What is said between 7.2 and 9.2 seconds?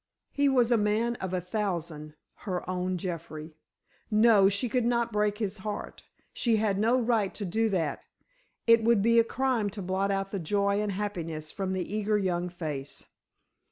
to do that. It would be